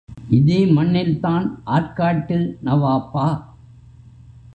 இதே 0.29 0.65
மண்ணில்தான் 0.65 1.45
ஆற்காட்டு 1.65 2.37
நவாப்பா? 2.63 3.27